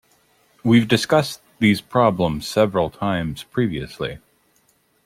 [0.63, 4.17] We've discussed these problems several times previously